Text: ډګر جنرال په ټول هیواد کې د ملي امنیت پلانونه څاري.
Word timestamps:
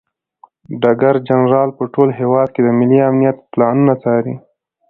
ډګر 0.81 1.15
جنرال 1.27 1.69
په 1.77 1.83
ټول 1.93 2.09
هیواد 2.19 2.47
کې 2.53 2.61
د 2.63 2.69
ملي 2.79 2.99
امنیت 3.09 3.37
پلانونه 3.51 3.93
څاري. 4.03 4.35